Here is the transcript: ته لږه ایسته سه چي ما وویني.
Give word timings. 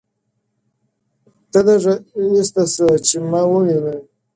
ته 1.51 1.59
لږه 1.65 1.93
ایسته 2.35 2.63
سه 2.73 2.85
چي 3.05 3.17
ما 3.29 3.41
وویني. 3.49 3.95